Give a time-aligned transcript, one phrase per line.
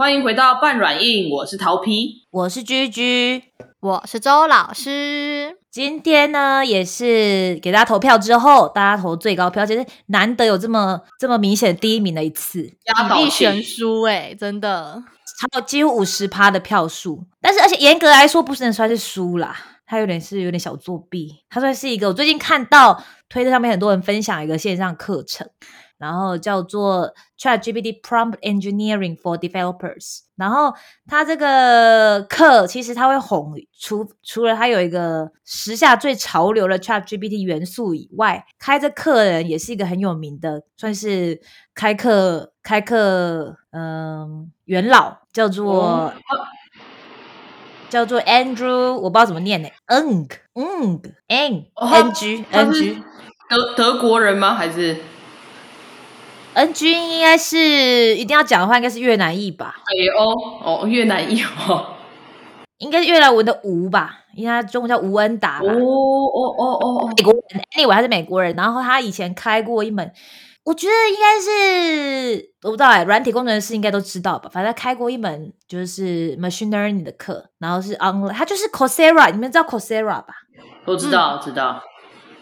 [0.00, 3.44] 欢迎回到半软硬，我是桃皮，我是居居，
[3.80, 5.58] 我是周老师。
[5.70, 15.04] 今天呢，也是给大家投票之后，大家投最高票，其实难得有这么这么明显第一名的一次，比例悬殊哎，真的，
[15.38, 17.22] 超有几乎五十趴的票数。
[17.42, 19.54] 但是而且严格来说，不能算是输啦，
[19.84, 21.44] 他有点是有点小作弊。
[21.50, 25.46] 他算是一个我最近看到推特上面很多人分享一个线上课程。
[26.00, 30.20] 然后叫做 ChatGPT Prompt Engineering for Developers。
[30.36, 30.74] 然后
[31.06, 41.38] 它这个课其实它会哄除除了它有一个时下最潮流的 ChatGPT 元素以外，开这课的人也是一个很有名的，算是
[41.74, 46.14] 开课开课嗯元老，叫做
[47.90, 53.02] 叫做 Andrew，我不知道怎么念呢，Ng Ng Ng N G N G
[53.50, 54.54] 德德国人吗？
[54.54, 54.96] 还是
[56.54, 57.58] ？N G 应该是
[58.16, 59.76] 一定要讲的话，应该是越南裔吧？
[59.86, 61.94] 北欧哦，越南裔哦，
[62.78, 64.18] 应该是越南文的吴吧？
[64.34, 65.60] 因为他中文叫吴恩达。
[65.60, 68.54] 哦哦哦哦，美国人，Anyway，他是美国人。
[68.56, 70.12] 然后他以前开过一门，
[70.64, 74.48] 我觉得应该是我不知道哎，软体工程师应该都知道吧？
[74.52, 80.34] 反正开过一门就是 machine learning 的课，然后是 online，他就是 Coursera，你们知道 Coursera 吧？
[80.86, 81.82] 我知道，知道。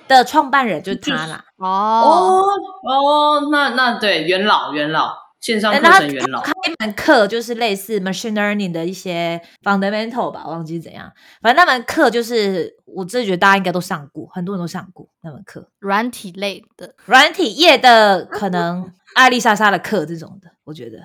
[0.08, 1.44] 的创办人就是他啦。
[1.58, 2.42] 哦
[2.82, 11.12] 哦，那那对元老元老线上课程元老开一门课就是类似 machine learning 的一些 fundamental 吧，忘记怎样。
[11.42, 15.68] 反正那门课就是我真的觉得大家应该都上过，很多人都上过那门课。
[15.78, 20.98] 软体类的，软体业的可能艾丽莎莎的课这种的，我觉得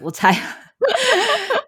[0.00, 0.36] 我猜。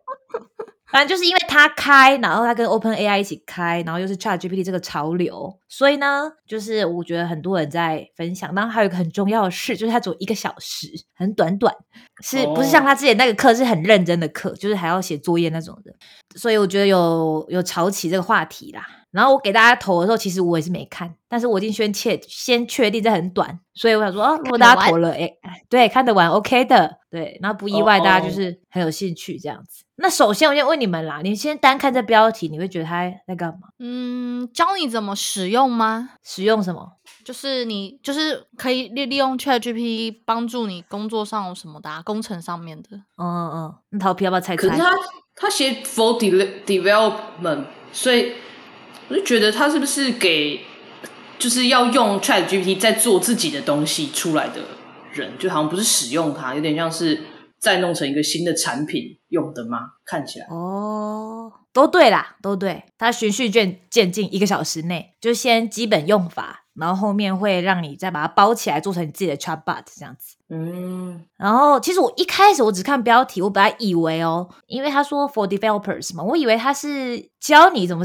[0.90, 8.54] 反正就是因为他开，然后他跟 Open AI 一起开，然后又是 Chat GPT 这个潮流，所以呢，就是我觉得很多人在分享。
[8.54, 11.74] 然后还有一个很重要的事，就是他只有一个小时，很短短，
[12.22, 15.92] 是不是像他之前那个课是很认真的课，就是还要写作业那种的。
[16.36, 18.86] 所以我觉得有有炒起这个话题啦。
[19.16, 25.32] 然后我给大家投的时候，其实我也是没看，但是我已经先确先确定这很短，所以我想说，哦，如果大家投了，哎，
[25.70, 29.84] 对，看得完，OK 的，对，然后不意外，大家就是很有兴趣这样子。
[29.96, 33.68] 那首先我先问你们啦，你先单看这标题，你会觉得它在干嘛？
[33.78, 36.10] 嗯，教你怎么使用吗？
[36.22, 36.86] 使用什么？
[37.24, 42.88] 就是你就是可以利利用 ChatGPT 帮助你工作上什么的，工程上面的。
[43.16, 44.68] 嗯嗯嗯，那桃皮要不要猜猜？
[44.68, 44.90] 可是他
[45.34, 48.34] 他写 for development，所以。
[49.08, 50.60] 我就觉得他是不是给
[51.38, 54.60] 就是要用 Chat GPT 在做自己的东西出来的
[55.12, 57.22] 人，就好像不是使用它，有点像是
[57.58, 59.78] 再弄成一个新的产品用的吗？
[60.04, 62.84] 看起来哦，都对啦，都对。
[62.98, 66.65] 他循序渐渐进，一个小时内就先基本用法。
[66.78, 70.36] 然后后面会让你再把它包起来，做成你自己的 Chatbot 这样子。
[70.48, 78.04] 嗯，然后其实我一开始我只看标题，我本来以为哦，因为他说 for developers 嘛，我以为他是教你怎么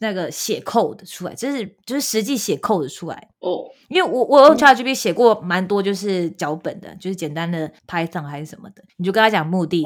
[0.00, 3.64] 那个写 code 出来，就是就是实际写 code 出来哦。
[3.88, 9.84] 因为我我用 ChatGPT 写过蛮多，就是脚本的，就是简单的 Python 还是什么的，你就跟他讲目的，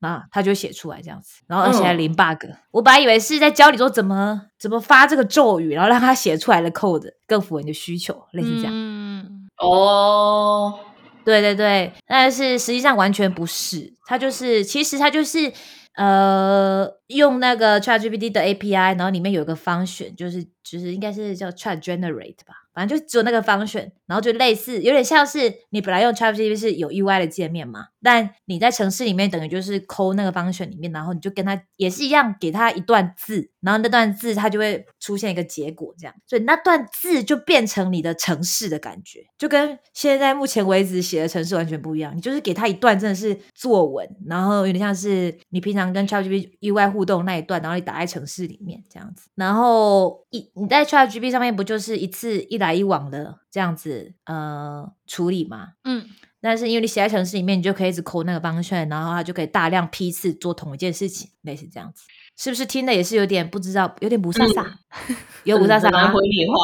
[0.00, 1.40] 那他就写出来这样子。
[1.46, 8.72] 然后而且还零 bug，我本来以为是在教你说怎么怎么发这个咒语，然后让他写出来的 code 更符合你的需求，类似这样。
[8.72, 10.78] 嗯哦。
[11.22, 15.52] 对对对，但是实际上完全不是，它就是其实它就是
[15.94, 22.59] 呃用那个 ChatGPT 的 API，然后里面有个方选，就是就是应该是叫 Chat Generate 吧。
[22.72, 42.16] 反正就只有那个方选，然后就类似，有点像是你本来用 ChatGPT 是有 UI 的界面嘛，但你在城市里面等于就是抠那个方选里面，然后你就跟它也是一样，给它一段字，然后那段字它就会出现一个结果，这样，所以那段字就变成你的城市的感觉，就跟现在目前为止写的城市完全不一样。
[42.16, 52.74] 你就是给它一段真的是作文，然后有点像是你平常跟 ChatGPT UI 互动那一段，然后你打在城市里面这样子，然后一你在 ChatGPT 上面不就是一次一来。
[52.74, 56.06] 一往的这样子呃处理嘛，嗯，
[56.40, 62.04] 但是因为你写在城市里面，你就可以一直抠那个方圈，然后它就可以大量批次做同一件事情，类似这样子，
[62.36, 64.64] 是不是听的也是有点不知道，有点不飒飒，
[65.44, 66.12] 有不飒飒吗？
[66.12, 66.54] 回你话，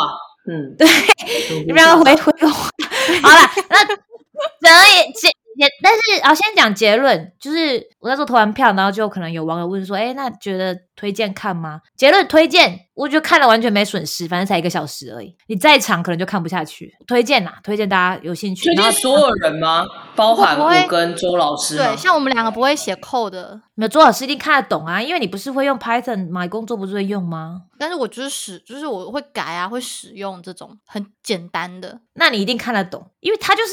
[0.48, 0.86] 嗯，对，
[1.66, 2.48] 你 不要回回我。
[2.48, 3.50] 好了，
[4.60, 11.82] 那所以结结，但是啊，先讲结论，就是我在做投完票，然后就可能有网友问说，哎，那觉得推荐看吗？
[11.94, 12.80] 结论推荐。
[12.96, 15.36] 我觉得看了完全没损失，反正才一个小时而已。
[15.48, 16.96] 你再长可能就看不下去。
[17.06, 18.74] 推荐呐，推荐大家有兴趣。
[18.74, 19.84] 推荐所有人吗？
[20.14, 27.64] 包含我跟周老师对，像我们两个不会写 code，那周老师一定看得懂啊，因为你不是会用 Python 买工作不是会用吗？
[27.78, 32.00] 但是我就是使，就是我会改啊，会使用这种很简单的。
[32.14, 33.72] 那你一定看得懂，因为他就是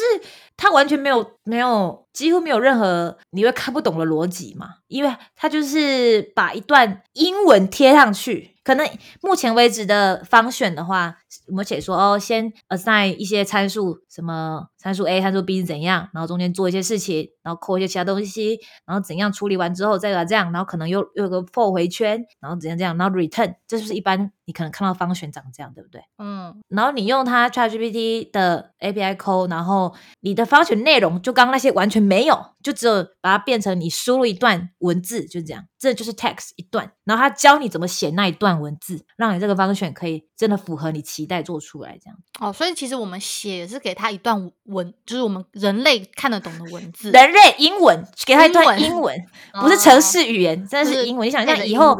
[0.57, 4.75] 他完全没有没有几乎没有任何你会看不懂的逻辑嘛？
[4.87, 8.87] 因为它就是把一段英文贴上去可能
[9.21, 11.17] 目前为止的方选的话，
[11.49, 26.01] 我们且说哦，先 assign 一些参数，什么参数 A 参数 B 怎样，然后中间做一些事情，然后扣一些其他东西，然后怎样处理完之后再把这样，然后可能又又有个 for 回圈，然后怎样这样，然后 return，这就是一般你可能看到方选长这样，对不对？
[26.17, 32.52] 嗯，然后你用它 ChatGPT 的 API 扣，然后你的方选内容就刚那些完全没有。
[32.63, 42.17] 就只有把它变成你输入一段文字，就这样，这就是 text 一段，然后他教你怎么写那一段文字，让你这个 function 可以真的符合你期待做出来这样。
[42.39, 49.15] 哦，所以其实我们写是给他一段文，就是我们人类看得懂的文字，人类英文给他一段英文，
[49.61, 51.27] 不是城市语言，真的是英文。
[51.27, 51.99] 你想一下以后。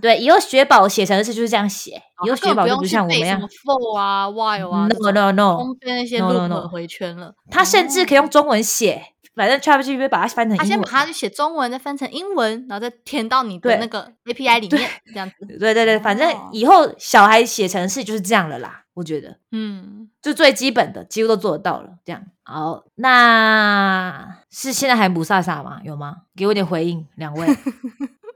[0.00, 9.02] 对，以后雪宝写程式就是这样写，以后雪宝就不像我们一样，for 啊，while 啊，no no no，那些 no no no 回圈了，他甚至可以用中文写
[9.36, 15.44] 反正 ChatGPT 把它翻成，他先把它写中文，再翻成英文，然后再填到你的那个 API 里面，这样子。
[15.58, 21.90] 对对对，反正以后小孩写程式就是这样了啦，我觉得，嗯，就最基本的几乎都做得到了。
[22.02, 25.80] 这样，好，那是现在还不飒飒吗？
[25.84, 26.16] 有吗？
[26.34, 27.46] 给我点回应，两位。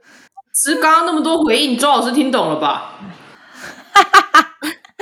[0.53, 2.99] 其实刚刚那么多回应，周老师听懂了吧？
[3.93, 4.30] 哈哈。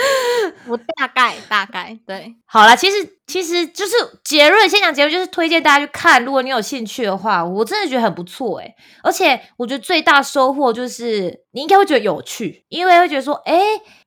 [0.68, 3.94] 我大概大概对，好了，其实其实就是
[4.24, 13.60] 杰瑞先讲杰瑞，就是推荐大家去看，如果你有兴趣的话，我真的觉得很不错哎，而且我觉得最大收获就是你应该会觉得有趣，因为会觉得说哎，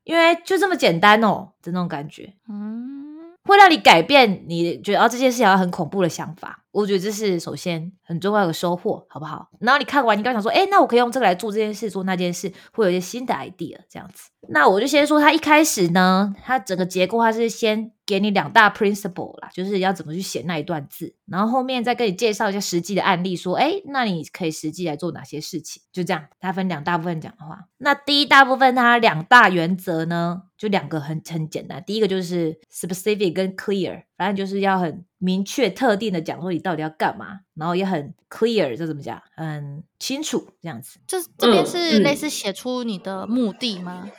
[0.03, 7.91] 因为就这么简单哦的那种感觉，嗯，会让你改变你觉得啊这件事情很恐怖的想法，我觉得这是首先。
[8.13, 9.49] 很重要的收获，好不好？
[9.59, 14.29] 然后你看完，你刚想说，哎，那我可以用这个来做这件事，做那件事，会有一些新的 idea 这样子。
[14.49, 26.25] 那我就先说，他一开始呢，他整个结构他是先给你两大 principle 啦，就是要怎么去写那一段字，然后后面再跟你介绍一下实际的案例，说，哎，那你可以实际来做哪些事情，就这样。
[26.41, 40.99] 他分两大部分讲的话，那第一大部分他两大原则呢，就两个很很简单，第一个就是 specific 跟 clear，反正就是要很明确特定的讲说你到底要干嘛，然后也很 clear 这怎么讲很清楚这样子。
[41.05, 44.09] 这这边是类似写出你的目的吗？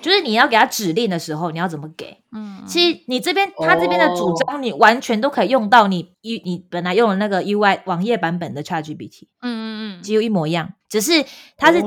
[0.00, 2.62] 就是你要给他指令的时候你要怎么给嗯。
[2.66, 10.02] 其实你这边他这边的主张你完全都可以用到你一你本来用的那个 ui 网页版本的 chatgpt 嗯嗯嗯。
[10.02, 11.24] 几乎一模一样只是
[11.56, 11.82] 它是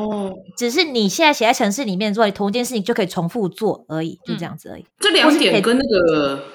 [0.57, 5.09] 只是你现在写在城市里面做同一件事情就可以重复做而已就这样子而已这。
[5.11, 6.45] 两点跟那个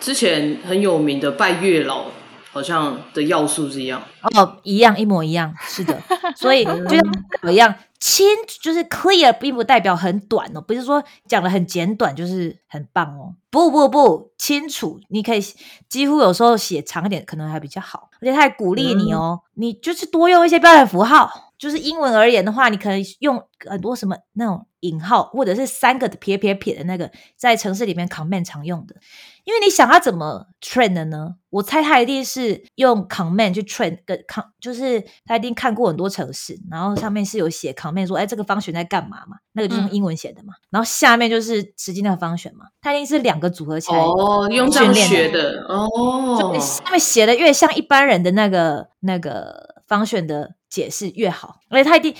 [0.00, 2.06] 之前很有名的拜月老
[2.50, 4.02] 好像的要素是一样。
[4.22, 6.00] 哦一样一模一样是的。
[6.36, 7.00] 所以就像
[7.40, 8.26] 怎么样清
[8.62, 13.34] 就是 clear 并不代表很短哦不是说讲的很简短就是很棒哦。
[13.50, 15.40] 不不不清楚你可以
[15.88, 21.49] 几乎有时候写长一点可能还比较好而且他还鼓励你哦你就是多用一些标点符号。
[21.60, 28.96] 就是英文而言的话，你可能用很多什么那种引号，或者是三个撇撇撇的那个，在城市里面 command 常用的。
[29.44, 31.34] 因为你想他怎么 train 的呢？
[31.50, 39.36] 我猜他一定是用 command 去 train 跟 com，就是他一定看过很多城市，然后上面是有写 command 说，哎，这个方选在干嘛嘛？
[39.52, 40.54] 那个就是英文写的嘛。
[40.70, 50.54] 然后下面就是实际那个方选嘛，他一定是两个组合起来哦，用上学的哦，上面写的越像一般人的那个那个方选的。
[50.70, 52.14] 解释越好，因为他一定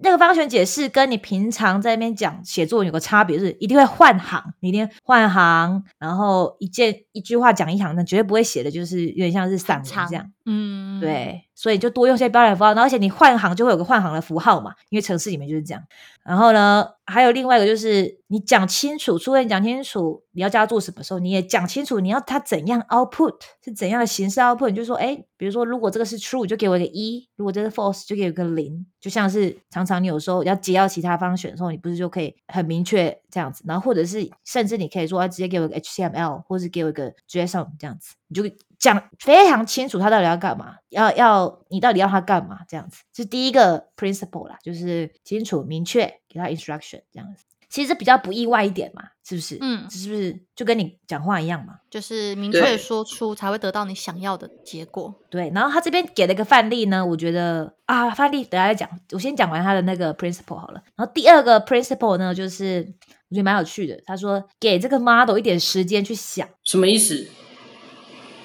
[0.00, 10.32] 那个方选解释跟你平常在那边讲写作有个差别，是一定会换行，一定换行，然后一件一句话讲一行，那绝对不会写的，就是有点像是散文这样。
[10.50, 15.82] 嗯对，所以就多用一些标点符号，而且你换行就会有个换行的符号嘛，因为城市里面就是这样。
[16.24, 38.42] 然后呢，还有另外一个就是你讲清楚，除非你讲清楚你要叫他做什么时候，你也讲清楚你要他怎样 output 是怎样的形式 output，你就说，哎，比如说如果这个是 true 就给我一个一，如果这是 false 就给我一个零，就像是常常你有时候要接到其他方选的时候，你不是就可以很明确这样子，然后或者是甚至你可以说直接给我一个 HTML 或者是给我一个 JSON 这样子，你就
[38.78, 47.44] 讲非常清楚他到底要干嘛，要要你到底要他干嘛这样子，是第一个 principle 啦，就是清楚明确给他 instruction 这样子。
[47.68, 49.58] 其实比较不意外一点嘛，是不是？
[49.60, 51.74] 嗯，是不是就跟你讲话一样嘛？
[51.90, 55.14] 就是明确说出才会得到你想要的结果。
[55.28, 60.82] 对，然后他这边给了一个范例呢，我觉得啊，范例等下再讲，我先讲完他的那个 principle 好了。
[60.96, 62.90] 然后第二个 principle 呢，就是
[63.28, 67.28] 我觉得蛮有趣的，他说给这个 model 一点时间去想，什么意思？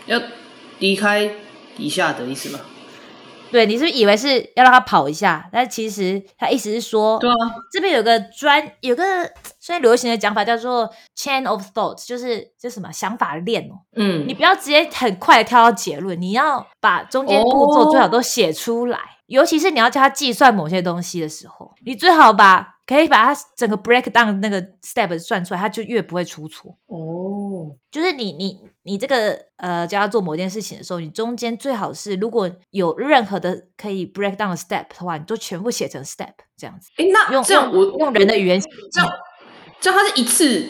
[0.05, 0.21] 要
[0.79, 1.29] 离开
[1.77, 2.59] 一下的意思吗？
[3.51, 5.47] 对，你是不是以为是要让他跑一下？
[5.53, 7.35] 但其实他意思是说，对啊，
[7.71, 9.03] 这边有个专，有个
[9.59, 13.85] 现在流行的讲法叫做 chain of thought，就是就什么想法链哦。
[13.95, 18.99] 嗯，你不要直接很快的跳到结论，你要把中间步骤最好都写出来。
[19.27, 26.77] 尤其是你要叫他计算某些东西的时候，你最好把可以把它整个 break down 那个 step 算出来，它就越不会出错。
[26.87, 36.89] 哦，就是你你你这个呃叫他做某件事情的时候，你中间最好是如果有任何的可以 break down 的 step 的话，你就全部写成 step 这样子。
[36.97, 38.59] 哎，那用这样我用人的语言
[38.91, 39.09] 这样，
[39.79, 40.67] 这样他是一次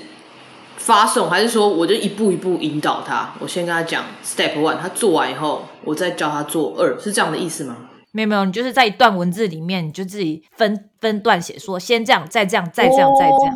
[0.78, 3.34] 发送，还是说我就一步一步引导他？
[3.40, 7.90] 我先跟他讲 step one，他做完以后，我再教他做二，是这样的意思吗？
[8.14, 13.56] 没有没有，你就是在一段文字里面，你就自己分分段写，说先这样，再这样，再这样，再这样，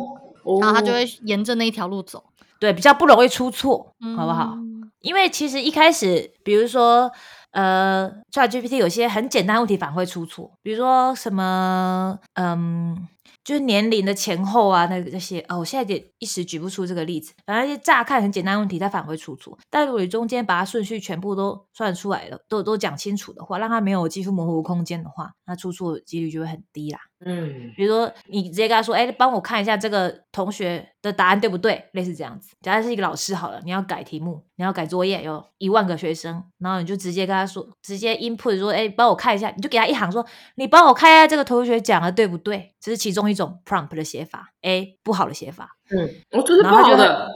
[0.60, 2.22] 然后他就会沿着那一条路走，
[2.60, 4.54] 对，比较不容易出错，好不好？
[5.00, 7.10] 因为其实一开始，比如说
[7.52, 13.08] 呃，ChatGPT 有些很简单问题反而会出错，比如说什么，嗯。
[13.48, 17.32] 就是年龄的前后啊，那个那些哦，我现在也一时举不出这个例子。
[17.46, 19.58] 反正一些乍看很简单问题，它反而会出错。
[19.70, 26.98] 但如果你中间把它顺序全部都算出来了，都都讲清楚的话，让它没有几乎模糊空间的话，那出错几率就会很低啦。
[27.24, 31.84] 嗯，比如说你直接跟他说，哎，帮我看一下这个同学的答案对不对？
[31.92, 32.54] 类似这样子。
[32.62, 42.74] 假如是一个老师好了，你要改题目，你要改作业，有一万个学生，然后你就直接跟他说，直接 input 说，哎，帮我看一下，你就给他一行说，你帮我看一下这个同学讲的对不对？
[42.80, 45.76] 这是其中一种 prompt 的写法，A 不好的写法。
[45.90, 47.28] 嗯，我这是不好的。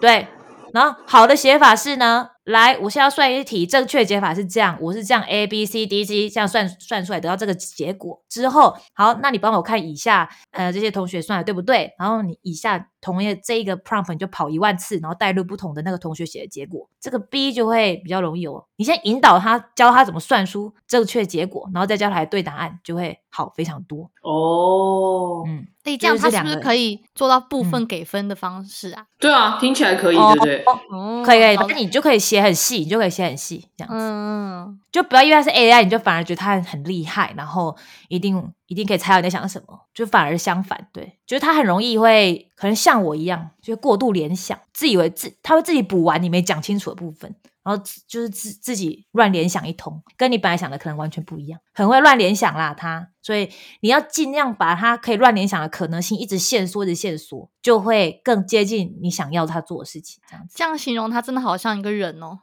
[0.00, 0.26] 对。
[0.72, 11.94] 然后好的写法是呢，来，我现在算一题，正确解法是这样，我是这样 A B C D C 这样算算出来得到这个结果之后，好，那你帮我看以下，呃，这些同学算的对不对？
[11.98, 18.64] 然后你以下同样这一个 prompt 你就跑一万次，然后带入不同的那个同学写的结果，这个 B 就会比较容易哦。
[18.76, 25.44] 你先引导他，教他怎么算出正确结果，然后再教他对答案，就会好非常多哦。
[25.46, 25.66] 嗯。
[25.82, 29.06] 哎，这样他是不是可以做到部分给分的方式啊？
[29.18, 30.62] 对啊，听起来可以，对不对？
[30.90, 33.98] 哦，可以可以，那你就可以写很细，你就可以写很细，这样子。
[33.98, 37.76] 嗯，就不要因为它是 AI，你就反而觉得它很厉害，然后
[38.08, 47.34] 一定一定可以猜到你在想什么，就反而相反，对，就是他很容易会可能像我一样，就过度联想，自以为自他会自己补完你没讲清楚的部分。
[47.62, 53.50] 然后就是自自己乱联想一通，跟你本来想的可能完全不一样，很会乱联想啦他，所以
[53.80, 60.22] 你要尽量把他可以乱联想的可能性一直限缩，一直限缩，就会更接近你想要他做的事情。
[60.26, 62.38] 这样子，这样形容他真的好像一个人哦，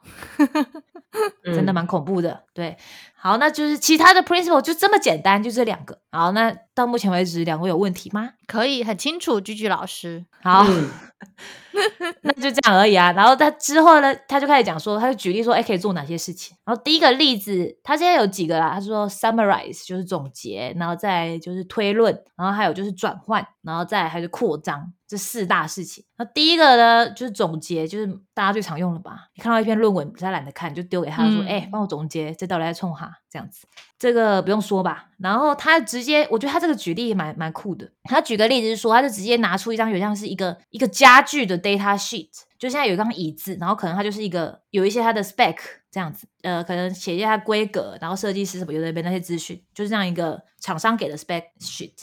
[1.42, 2.44] 真的蛮恐怖的。
[2.54, 2.78] 对，
[3.16, 6.00] 好，那就是其他的 principle 就这么简单，就这两个。
[6.18, 8.30] 好，那到目前为止，两位有问题吗？
[8.48, 10.26] 可以很清楚，居居老师。
[10.42, 10.66] 好。
[12.22, 13.12] 那就这样而已啊。
[13.12, 16.56] 然后他之后呢，他就开始讲说，他就举例说，哎，可以做哪些事情。
[16.64, 18.70] 然后第一个例子，他现在有几个啦？
[18.74, 24.92] 他说，summarize 就是总结，然后再就是推论，然后还有就是转换，然后再还是扩张。
[25.08, 29.28] 这四大事情，那第一个呢，就是总结，就是大家最常用的吧。
[29.34, 33.66] 你看到一篇论文，他懒得看，就丢给他说：“哎，帮我总结，这到底在冲哈？”这样子，
[33.98, 35.06] 这个不用说吧。
[35.18, 37.90] 然后他直接，我觉得他这个举例蛮蛮酷的。
[38.04, 45.56] 他举个例子是说，他就直接拿出一张，有像是一个一个家具的 data sheet，就现在有一张椅子，然后可能它就是一个有一些它的 spec。
[45.90, 51.94] 这样子，呃，可能写一下它规格，然后设计师什么有那边那些资讯，就是这样一个厂商给的 spec sheet，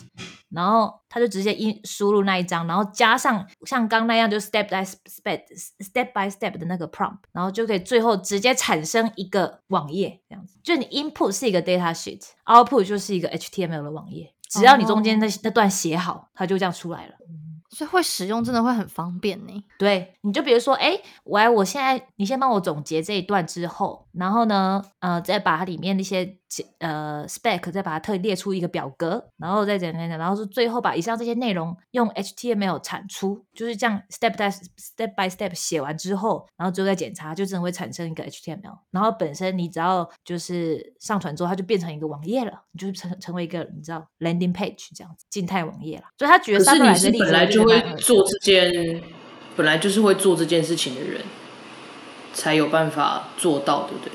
[0.50, 5.46] 然后他就直接一输入那一张，然后加上像刚那样就 step by step
[5.80, 10.58] step by step 的那个 prompt，然后就可以最后直接产生一个网页这样子。
[10.64, 17.14] 就你 input 是一个 data sheet，output 就是一个 HTML 的网页，只要你中间那那段写好，它就这样出来了。
[17.76, 19.64] 所以会使用真的会很方便呢。
[19.78, 26.38] 对，你就比如说，哎，我我现在你先帮我总结这一段之后，然后呢，呃，再把它里面那些。
[26.80, 38.78] 呃，spec 再把它特意列出一个表格，然后再讲讲讲，然后是最后把以上这些内容用 HTML 产出，就是这样 step by step by step 写完之后，然后最后再检查，就真的会产生一个 HTML。
[38.92, 46.04] 然后本身你只要就是上传之后，它就变成一个网页了，你就成成为一个你知道 landing page 这样子静态网页了。
[46.18, 49.02] 所以他觉得是你是本来就会做这件，
[49.58, 51.22] 本来就是会做这件事情的人，
[52.34, 54.12] 才有办法做到，对不对？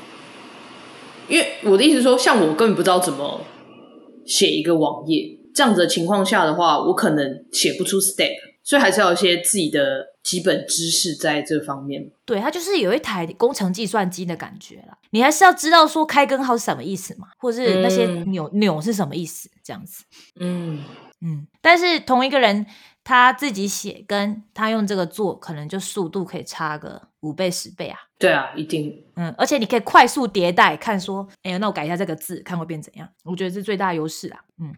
[1.31, 3.39] 因为我的意思是说，像我根本不知道怎么
[4.25, 12.11] 写一个网页，这样子的情况下的话，我可能写不出 step，所以还是要有一些自己的基本知识在这方面。
[12.25, 14.97] 对，它就是有一台工程计算机的感觉啦。
[15.11, 20.03] 你还是要知道说开根号是什么意思嘛，或者是那些钮钮是什么意思，这样子。
[20.39, 20.83] 嗯
[21.21, 21.47] 嗯。
[21.61, 22.65] 但是同一个人
[23.03, 27.99] 他自己写，跟他用这个做，可能就速度可以差个五倍十倍啊。
[28.17, 29.03] 对啊，一定。
[29.15, 33.09] 嗯，而且你可以快速迭代，看说，哎呀，那我改一下这个字，看会变怎样。
[33.23, 34.41] 我觉得是最大优势啊。
[34.59, 34.75] 嗯。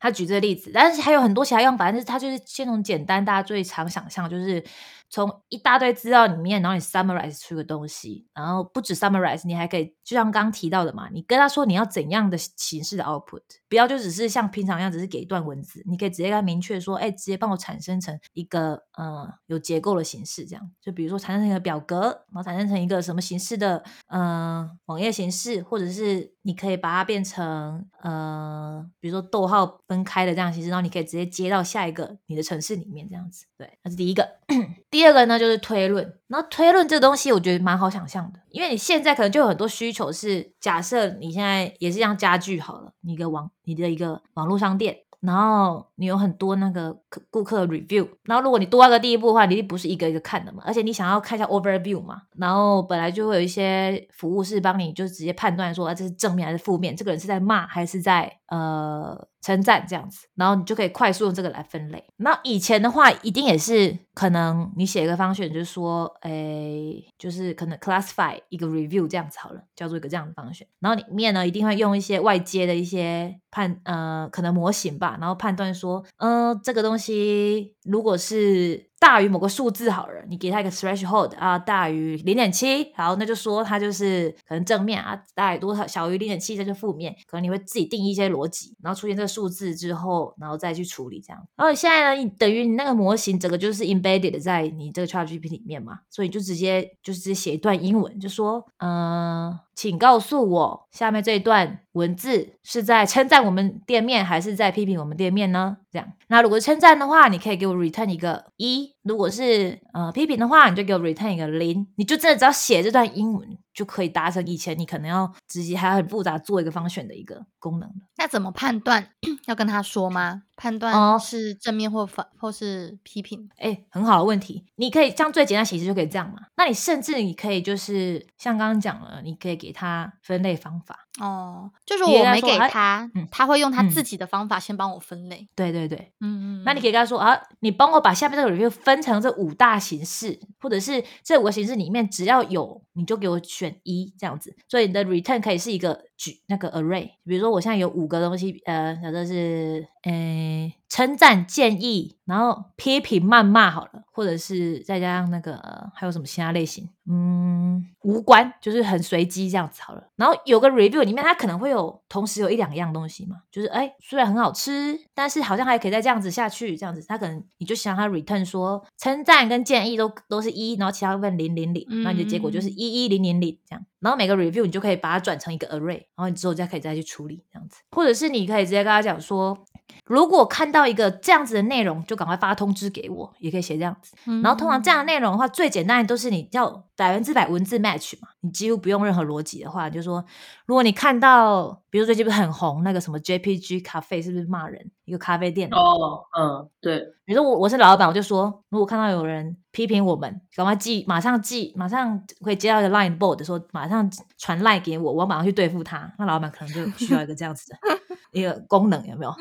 [0.00, 4.64] 他举这个例子，但是还有很多其他用法，但是他就是先从简单，大家最常想象就是。
[5.12, 22.02] 从一大堆资料里面，然后你 summarize 出个东西，然后不止 summarize，你还可以就像刚刚提到的嘛，你跟他说你要怎样的形式的 output，不要就只是像平常一样，只是给一段文字，你可以直接跟他明确说，哎，直接帮我产生成一个呃有结构的形式，这样，就比如说产生成一个表格，
[22.32, 34.24] 然后产生成一个什么形式的呃网页形式，或者是你可以把它变成呃比如说逗号分开的这样形式，然后你可以直接接到下一个你的城市里面这样子，对，那是第一个。
[34.88, 36.04] 第二个呢，就是推论。
[36.28, 44.98] 然后推论这个东西，我觉得蛮好想象的，因为你现在可能就有很多需求是，假设你现在也是像家具好了，你一个网，你的一个网络商店。
[45.20, 62.04] 然后你有很多那个客顾客 review，然后如果你多一个第一步的话，你不是一个一个看的嘛，而且你想要看一下 overview 嘛，然后本来就会有一些服务是帮你就直接判断说这是正面还是负面，这个人是在骂还是在呃称赞这样子，然后你就可以快速用这个来分类。
[62.16, 73.40] 那以前的话，一定也是可能你写一个方选，就是说，诶，就是可能 classify 一个 review 这样子好了，叫做一个这样的方选，然后里面呢一定会用一些外接的一些。
[73.52, 78.89] 判呃，可能模型吧，然后判断说，嗯，这个东西如果是。
[79.00, 87.16] 大于某个数字好了，你给他一个 threshold 啊，大于零点七，好，那就说它就是可能正面啊，大于多少小于零点七，这就负面。
[87.26, 91.42] 可能你会自己定义一些逻辑，然后出现这个数字之后，然后再去处理这样。
[91.56, 105.78] 然后现在呢，你等于你那个模型整个就是 embedded 在你这个 ChatGPT 里面嘛，所以就直接就是直接写一段英文，就说，嗯，请告诉我下面这一段文字是在称赞我们店面还是在批评我们店面呢？
[105.90, 111.86] 这样，那如果称赞的话，你可以给我 return 一个一；如果是呃批评的话，你就给我 return 一个零。
[111.96, 113.58] 你就真的只要写这段英文。
[113.72, 119.08] 就可以达成以前你可能要直接还很复杂做一个方选的一个功能那怎么判断？
[119.46, 120.42] 要跟他说吗？
[120.56, 123.48] 判断是正面或反或是批评？
[123.56, 124.66] 哎，很好的问题。
[124.74, 126.40] 你可以像最简单形式就可以这样嘛？
[126.56, 131.70] 那你甚至你可以就是像刚刚讲了，你可以给他分类方法哦。
[131.84, 135.48] 就是我没给他，他会用他自己的方法先帮我分类。
[135.54, 136.62] 对对对，嗯嗯。
[136.64, 143.76] 那你可以跟他说啊，你帮我把下面这个 review 分成这五大形式，或者是这五个形式里面只要有，你就给我选。
[143.82, 150.70] 一这样子，所以你的 return 可以是一个举那个 array，比如说我现在有五个东西，呃，假设是，呃。
[150.90, 155.54] 称赞、建议，然后批评、谩骂，好了，或者是再加上那个
[155.94, 156.90] 还有什么其他类型？
[157.08, 160.02] 嗯，无关，就是很随机这样子好了。
[160.16, 173.86] 然后有个 review 里面，它可能会有同时有一两样东西嘛，就是哎，虽然很好吃，但是好像还可以再这样子下去，这样子，它可能你就想它 return 说称赞跟建议都都是一，然后其他部分零零零，那你的结果就是一一零零零这样。
[174.00, 179.56] 然后每个 review 你就可以把它转成一个 array，然后你之后再可以再去处理这样子，或者是你可以直接跟他讲说。
[180.04, 184.14] 如果看到一个这样子的内容，就赶快发通知给我，也可以写这样子。
[184.40, 190.24] 然后通常这样的内容的话，最简单的都是你要百分之百文字 match 嘛，你几乎不用任何逻辑的话，就说
[190.66, 194.90] 如果你看到，比如最近不是很红那个什么 JPG 咖啡，是不是骂人？
[195.04, 197.00] 一个咖啡店哦，嗯，对。
[197.24, 206.12] 比如说我我是老板，我就说，如果看到有人批评我们，赶快寄，马上寄，马上可以接到一个 line board，说马上传 line 给我，我马上去对付他。
[206.16, 207.76] 那老板可能就需要一个这样子的
[208.32, 209.34] 一个功能，有没有？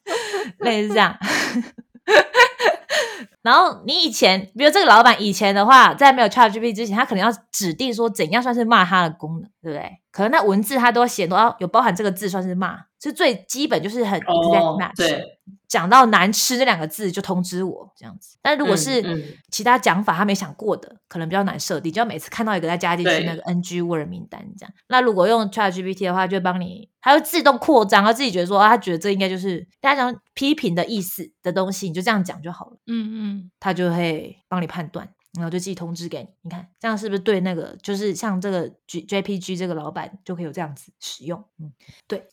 [0.60, 1.16] 类似这样。
[3.42, 9.90] 然后你以前，比如这个老板以前的话，在没有 ChatGPT 之前，他可能要指定说怎样算是骂他的功能，对不对？
[10.10, 14.96] 可能那文字他都要写，都要有包含这个字算是骂，是最基本就是很 exact。
[14.96, 15.22] 对，
[15.68, 18.38] 讲到难吃这两个字就通知我这样子。
[18.40, 24.72] 但如果是其他讲法他没想过的，可能比较难设定，就要每次看到一个再加进去那个 NG word 名单这样。
[24.88, 32.78] 那如果用 ChatGPT 的话，就帮你，它会自动扩张，他自己觉得说啊，他觉得这应该就是大家讲批评的意思的东西，你就这样讲就好了。
[32.86, 35.08] 嗯嗯，他就会帮你判断。
[35.34, 41.44] 然后就自己通知给你，你看这样是不是对那个就是像这个 J JPG 这个老板就可以有这样子使用？
[41.60, 41.74] 嗯，
[42.06, 42.26] 对。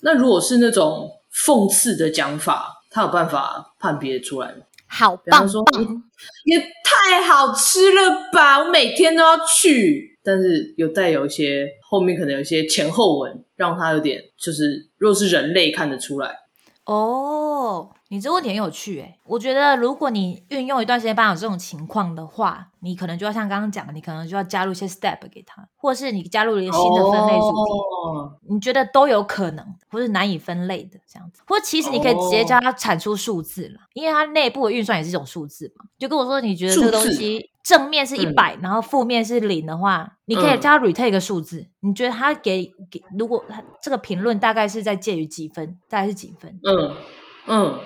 [0.00, 4.64] 那如果是那种讽刺的讲法，他有办法判别出来吗？
[4.88, 6.02] 好棒棒，
[6.44, 8.58] 也太好吃了吧！
[8.58, 16.34] 我每天都要去，但是有带有一些后面可能有一些前后文，让他有点就是，如果是人类看得出来。
[16.88, 19.18] 哦，你这问题很有趣诶。
[19.26, 35.84] 我觉得如果你运用一段时间，发现有这种情况的话，你可能就要像刚刚讲的，你可能就要加入一些 step 给他，或者是你加入了一个新的分类主题，你觉得都有可能，或是难以分类的这样子，或者其实你可以直接叫他产出数字了，因为它内部的运算也是一种数字嘛。
[35.98, 46.58] 就跟我说，你觉得这个东西正面是一百，然后负面是零的话，你可以叫他 return 一个数字，你觉得他给给如果他这个评论大概是在介于几分，大概是几分？
[46.64, 46.96] 嗯
[47.46, 47.78] 嗯。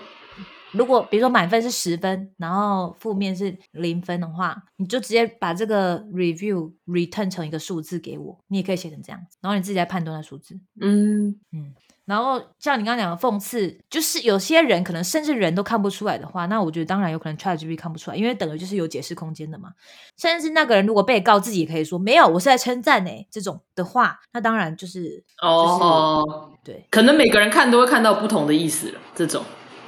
[0.70, 10.58] 如果比如说满分是十分，然后负面是零分的话，你就直接把这个 review return 成一个数字给我，你也可以写成这样子，然后你自己来判断那数字。
[10.80, 11.74] 嗯嗯，
[12.12, 19.70] 然后像你刚刚讲的讽刺，就是有些人可能甚至人都看不出来的话，那我觉得当然有可能 ChatGPT 看不出来，因为等于就是有解释空间的嘛。
[20.18, 29.42] 甚至那个人如果被告自己也可以说没有，我是在称赞哎，这种的话，那当然就是哦，对，可能每个人看都会看到不同的意思了，这种。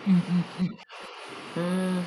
[0.07, 0.69] 嗯嗯嗯
[1.57, 2.05] 嗯。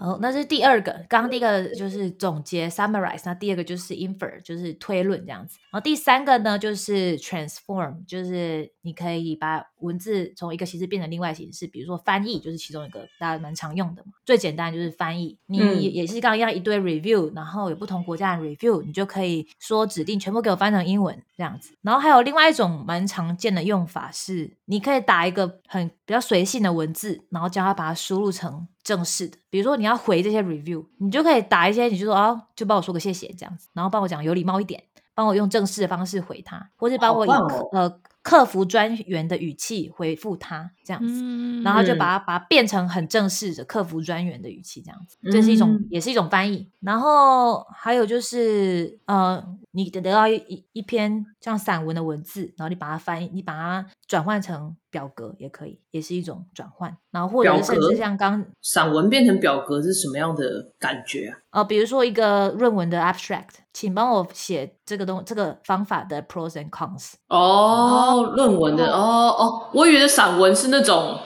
[0.00, 0.92] 好，那是第二个。
[1.08, 5.58] 刚刚第一个就是总结 （summarize），那第二个就是 infer，就是推论这样子。
[5.70, 14.12] 然后第三个呢，就是 transform，就是你可以把文字从一个形式变成另外形式，比如说翻译，就是其中一个大家蛮常用的嘛。
[14.24, 21.74] 最简单就是翻译，你也是刚刚一样一堆 review，然后有不同国家的 review，你就可以说指定全部给我翻成英文这样子。
[21.82, 28.66] 然后还有另外一种蛮常见的用法是，你可以打一个很比较随性的文字，然后叫它把它输入成。
[28.82, 34.82] 正式的，比如说你要回这些 review，你就可以打一些，你就说哦，就帮我说个谢谢这样子，然后帮我讲有礼貌一点，
[35.14, 37.30] 帮我用正式的方式回他，或是帮我以
[37.72, 46.68] 呃客服专员的语气回复他这样子，然后就把它把它变成很正式的客服专员的语气这样子，这是一种也是一种翻译。
[46.80, 54.76] 然后还有就是呃，你得到一一篇像散文的文字，然后你把它翻译，你把它转换成。
[54.90, 56.96] 表格也可以，也是一种转换。
[57.10, 61.60] 然后或者甚至像刚散文变成表格是什么样的感觉啊？
[61.60, 67.12] 呃，比如说一个论文的 abstract，请帮我写这个东这个方法的 pros and cons。
[67.28, 71.18] 哦，论文的哦哦，我以为散文是那种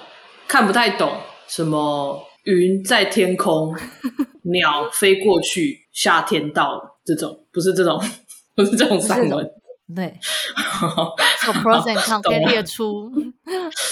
[0.48, 1.12] 看不太懂，
[1.46, 3.72] 什么云在天空，
[4.42, 8.02] 鸟飞过去，夏天到了这种，不是这种，
[8.56, 9.50] 不是这种散文。
[9.94, 10.04] 对，
[11.46, 13.10] 有 pros and cons 可以列出，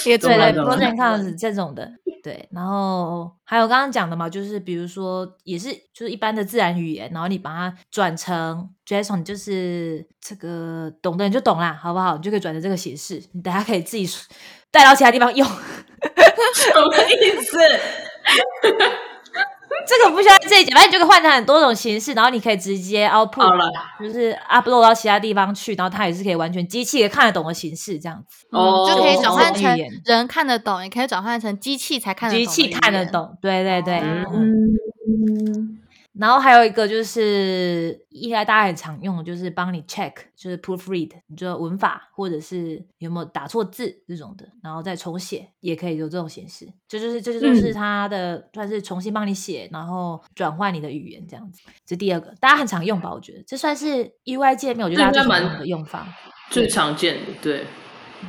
[0.05, 1.87] 列出来 pros and cons 这种的，
[2.23, 12.15] 对，然后还有刚刚讲的嘛，就是比如说也是就是一般的自然语言，然后你把它转成 JSON，就是这个懂的人就懂啦，好不好？
[12.17, 14.09] 你就可以转成这个形式，你大家可以自己
[14.71, 17.59] 带到其他地方用，什么意思？
[19.85, 23.49] 这个不需要这一节，反正你就可以换成很多种形式，然后你可以直接 output，
[23.99, 35.80] 就是 upload 到其他地方去，然后它也是可以完全机器也看得懂的形式，这样子，哦，就可以转换成人看得懂，也可以转换成机器才看得懂，机器看得懂，对对对，嗯。
[36.19, 46.67] 然后还有一个就是，应该大家很常用的，就是帮你 check，就是 proofread，你就文法或者是有没有打错字这种的，然后再重写也可以有这种显示。
[46.87, 51.61] 这就是这就是它的算是重新帮你写，然后转换你的语言这样子。
[51.85, 53.13] 这第二个大家很常用吧？
[53.13, 56.07] 我觉得这算是 UI 界面，我觉得大家最常用的用法，
[56.49, 57.65] 最常见的，对。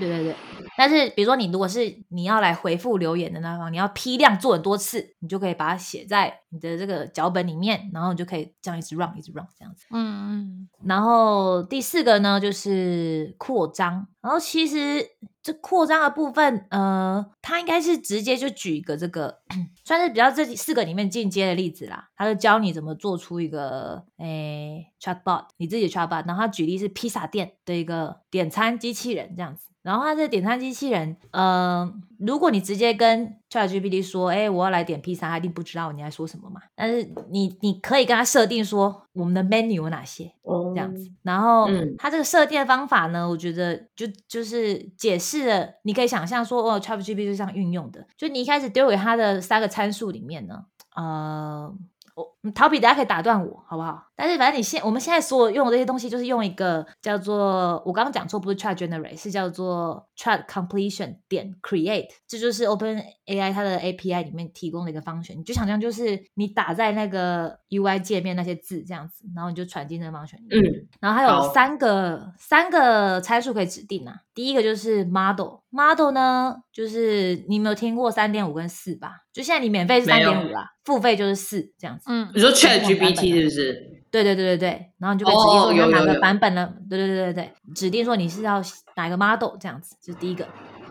[0.01, 0.35] 对对对，
[0.77, 9.85] 但是比如说你如果是你要来回复留言的那方，你要批量做很多次，你就可以把它写在你的这个脚本里面，然后你就可以这样一直 run 一直 run 这样子。
[9.91, 10.69] 嗯嗯。
[10.85, 15.07] 然后第四个呢就是扩张，然后其实
[15.43, 19.41] 这扩张的部分，呃，它应该是直接就举一个这个
[19.85, 29.69] 算是比较这四个里面进阶的例子啦，他就教你怎么做出一个诶 chatbot，你自己的 chatbot，然后他举例是披萨店的一个点餐机器人这样子。
[29.83, 36.61] 然后他这点餐机器人，呃，如果你直接跟 ChatGPT 说，哎，我要来点披萨，他一定不知道你在说什么嘛。
[36.75, 40.33] 但是你你可以跟他设定说，我们的 menu 有哪些，
[40.75, 41.11] 这样子。
[41.23, 51.75] 然后它这个设定的方法呢，我觉得就就是解释了，你可以想象说，哦，ChatGPT 是这样运用的，就你一开始丢给他的三个参数里面呢，呃。
[52.15, 54.05] 我逃避，大家可以打断我，好不好？
[54.15, 65.39] 但是反正你现我们现在所有用的这些东西，就是用一个叫做我刚刚讲错，不是 Chat Generate，是叫做 Chat Completion 点 Create，这就是 Open AI 它的 API 里面提供的一个方选。
[65.39, 70.39] 你就想象就是你打在那个 UI 界面那些字这样子，然后你就传进那个方选。
[70.51, 74.21] 嗯，然后还有三个三个参数可以指定啊。
[74.35, 79.25] 第一个就是 Model，Model 呢就是你没有听过三点五跟四吧？
[79.33, 82.05] 就现在你免费是三点五啦，付费就是四这样子。
[82.09, 84.03] 嗯，你说 Chat GPT 是不是？
[84.13, 85.43] 对对对对对，然后你就可以指
[85.75, 86.73] 定说哪个版本了。
[86.89, 88.63] 对对对对对，指定说你是要
[88.95, 90.47] 哪个 model 这样子，这是第一个。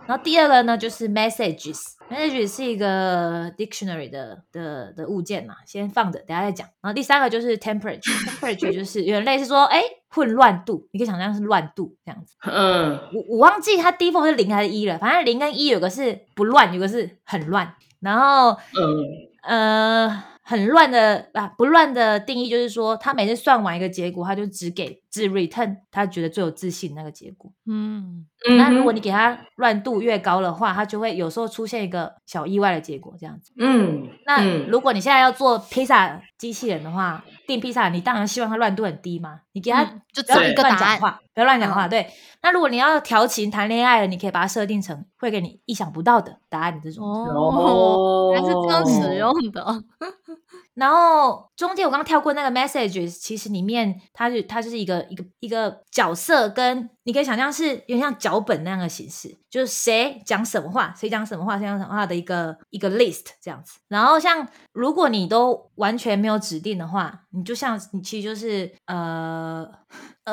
[0.08, 6.68] 然后第二个呢，就是 messages，messages 是一个 dictionary 的的的物件嘛，先放着，等下再讲。
[6.82, 12.36] 然后第三个就是 temperature，temperature 就是有点类似说，哎，混乱度，你可以想象是乱度这样子。
[12.42, 17.76] 嗯，我我忘记它 default 是零还是一了，反正零跟一有个是不乱，有个是很乱。
[18.00, 19.06] 然后，嗯
[19.44, 20.24] 呃。
[20.52, 27.50] 很乱的啊，不乱的定义就是说，他每次算完一个结果，他就只给只 return 他觉得最有自信那个结果。
[27.66, 28.26] 嗯，
[28.58, 33.54] 那如果你给他乱度越高的话，他就会有时候出现一个小意外的结果，这样子。
[33.58, 39.40] 嗯，那如果你现在要做披萨机器人的话，订披萨，你当然希望它乱度很低嘛。
[39.54, 39.84] 你给他
[40.14, 41.88] 就只有一个答案，不要乱讲话。
[41.88, 42.08] 对，
[42.42, 47.06] 那如果你要调情谈恋爱了，你可以把它设定成会给你意想不到的答案，这种。
[47.06, 49.84] 哦，还是这样使用的。
[50.74, 63.80] 然后中间我刚跳过那个 message，其实里面它就它就是一个一个一个角色，跟你可以想象是有点像脚本那样的形式，就是谁讲什么话，谁讲什么话，谁讲什么话的一个一个 list 这样子。
[63.90, 69.70] 然后像如果你都完全没有指定的话，你就像你其实就是呃。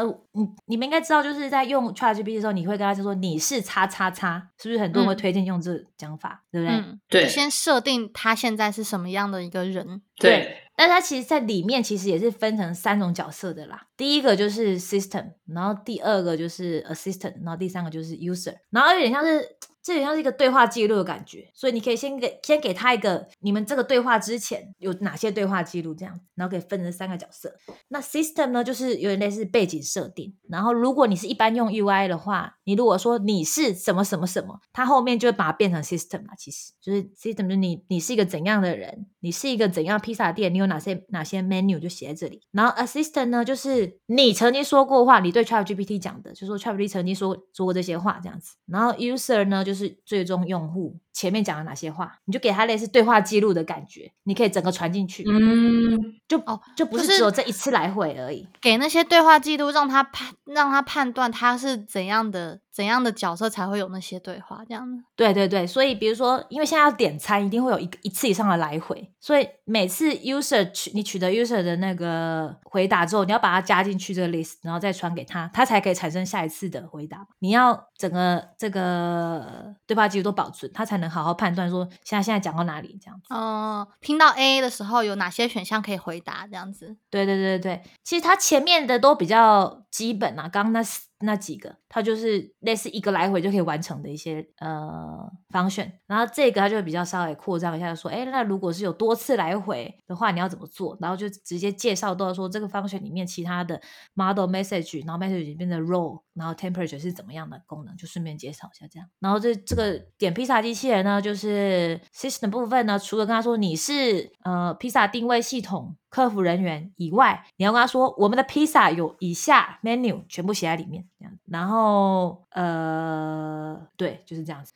[0.01, 6.85] 呃，你你们应该知道，就是在用 ChatGPT 的时候，你会跟他说你是叉叉叉，是不是很多人会推荐用这讲法，对不对？
[7.09, 10.03] 对，先设定他现在是什么样的一个人。
[10.17, 13.87] 对，但他其实，在里面其实也是分成三种角色的啦。
[13.97, 19.57] 第一个就是 system，然后第二个就是 assistant，然后第三个就是 user，然后有点像是。
[19.88, 27.55] 这点像是一个对话记录的感觉，所以你可以先给先给他一个你们这个对话之前有哪些对话记录这样，然后可以分成三个角色。
[27.88, 30.37] 那 system 呢，就是有点类似背景设定。
[30.51, 36.35] 然后如果你是一般用 UI 的话，你如果说你是什么什么什么，它后面就会把它变成 system 嘛。
[36.37, 42.42] 其实就是 system，就是你你是一个怎样的人，你是一个怎样披萨店，你有哪些哪些 menu 就写在这里。
[42.53, 48.55] 然后 assistant 呢，就是你曾经说过话，你对 ChatGPT 讲的，就说 ChatGPT 曾经说说过这些话这样子。
[48.66, 62.61] 然后 user 呢，就是是最终用户前面讲了哪些话，你就给他类似对话记录的感觉，你可以整个传进去，嗯，就哦，就不是只有这一次来回而已，给那些对话记录，让他判让他判断他是怎样的。
[62.79, 64.64] 怎样的角色才会有那些对话？
[64.69, 77.27] 这样子，对对对，所以比如说，因为现在要点餐，一定会有一一次以上的来回，所以每次 user 取你取得 user 的那个回答之后，你要把它加进去这个 list，然后再传给他，他才可以产生下一次的回答。
[77.41, 83.35] 你要整个这个对话记录都保存，他才能好好判断说现在现在讲到哪里这样子。
[83.35, 86.47] 哦，听到 A 的时候有哪些选项可以回答？
[86.47, 86.97] 这样子。
[87.11, 90.81] 对对对对，其实他前面的都比较基本啊，刚刚那。
[91.21, 100.97] 那几个，它就是类似一个来回就可以完成的一些呃方选，然后这个它就比较稍微扩张一下，说，哎，那如果是有多次来回的话，你要怎么做？
[101.01, 103.81] 然后就直接介绍到说这个方选里面其他的
[104.15, 109.09] model message，然后 message 里面的 role，然后 temperature 是怎么样的功能，就顺便介绍一下这样。
[109.19, 115.97] 然后这这个点披萨机器人呢，就是 system 部分呢，除了跟他说你是呃披萨定位系统。
[116.11, 121.35] 客服人员以外，你要跟他说，我们的披萨有以下 menu，全部写在里面，这样。
[121.47, 124.73] 然后，呃，对，就是这样子。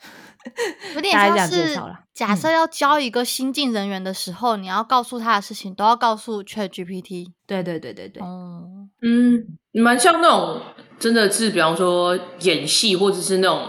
[0.95, 1.81] 有点像是
[2.13, 7.33] 假设要教一个新进人员的时候，你要告诉他的事情，都要告诉 Chat GPT。
[7.47, 8.23] 对对对对对。
[8.23, 10.61] 嗯，嗯，蛮像那种，
[10.99, 13.69] 真的是，比方说演戏，或者是那种。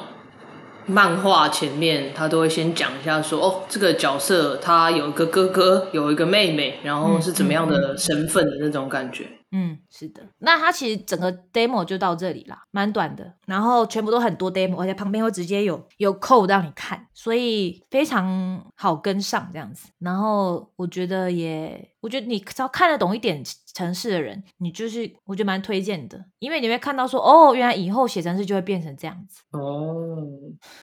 [0.85, 9.27] 漫画前面他都会先讲一下，说哦，这个角色他有一个哥哥，有一个妹妹，然后是怎么样的身份的那种感觉。
[9.55, 10.21] 嗯，是的。
[10.39, 13.33] 那他其实整个 demo 就到这里啦，蛮短的。
[13.45, 19.89] 然后全部都很多 demo，而且旁边会直接有有 code 让你看，所以非常好跟上这样子。
[19.99, 23.41] 然后我觉得也，我觉得你只要看得懂一点
[23.73, 29.41] 城市的人，你就是我觉得蛮推荐的，因为你会看到说，哦，原来以后写城市就会变成这样子。
[29.51, 30.17] 哦，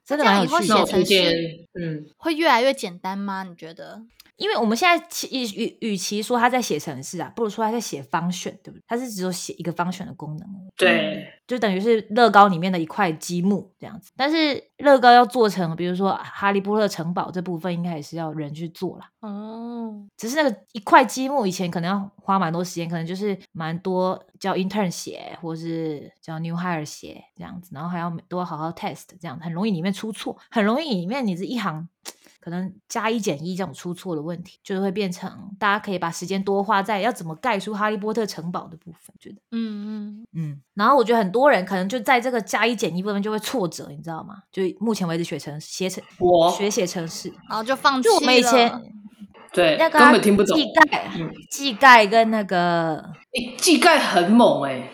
[0.03, 0.75] 真的蛮有趣的。
[0.75, 3.43] 写城市，嗯，会越来越简单吗？
[3.43, 4.03] 你觉得？
[4.37, 8.83] 因为我们现在与与与其说他在写城市啊，不如说他在写方选，对不对？
[8.89, 14.11] 他是只有写一个方选的功能，对，就等于是乐高里面的一块积木这样子。
[14.17, 19.11] 但是乐高要做成，比如说哈利波特城堡这部分，应该也是要人去做啦。
[19.21, 31.89] 哦，只是那个一块积木以前可能要花蛮多时间，可能就是蛮多叫 intern 写，或是叫 new hire 写这样子，然后还要都要好好 test，这样很容易里面出错，很容易里面你这一行。
[32.43, 40.63] 可能加一减一这种出错的问题，就是会变成大家可以把时间多花在要怎么盖出哈利波特城堡的部分，觉得，嗯嗯嗯。
[40.73, 44.37] 然后我觉得很多人可能就在这个加一减一部分就会挫折，你知道吗？
[44.51, 48.15] 就目前为止学成写成我学写程式，然后就放弃了。
[48.15, 48.71] 就我们以前
[49.53, 50.57] 对，那个根本听不懂。
[50.57, 51.11] 技盖，
[51.51, 52.97] 技盖跟那个，
[53.33, 54.91] 哎，技盖很猛哎，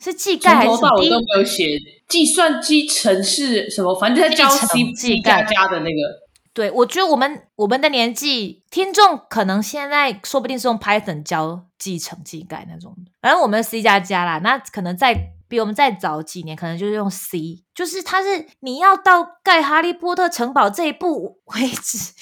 [0.00, 0.68] 是技盖还是？
[0.68, 6.22] 从头到尾都没有写计算机程式什么，反正在教 C C 加加的那个。
[6.54, 15.18] 对，我觉得我们我们的年纪听众可能现在说不定是用 Python 教继承技盖那种的，反正我们 C 加加啦，那可能在
[15.48, 22.12] 比我们再早几年，可能就是用 C，就是它是你要到盖哈利波特城堡这一步为止。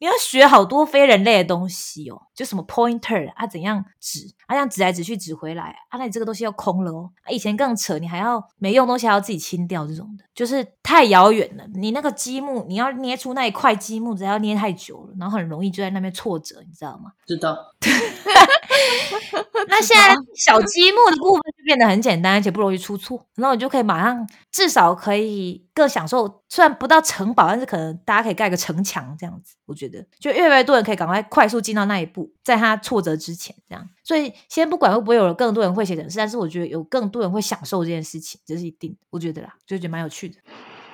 [0.00, 7.10] 你要学好多非人类的东西哦，就什么 pointer 啊，怎样指啊，这样指来指去指回来啊，那你这个东西要空了哦。
[7.28, 11.64] 以前更扯，你还要没用东西还要自己清掉，这种的，就是太遥远了。
[11.74, 17.12] 你那个积木，你要捏出那一块积木，只要捏太久了，然后很容易就在那边挫折，你知道吗？
[17.26, 17.54] 知道。
[19.68, 26.42] 那现在小积木的部分就变得很简单，而且不容易出错，然后你就可以马上至少可以更享受。
[26.48, 29.54] 虽然不到城堡，但是可能大家可以盖个城墙这样子。
[29.66, 33.88] 我觉得就越来越多人可以赶快快速进到那一步，在他挫折之前这样。
[34.02, 38.96] 所以先不管会不会有更多人会写程式，但是我觉得有更多人会享受这件事情，这是一定。
[39.10, 40.38] 我觉得啦，就觉得蛮有趣的。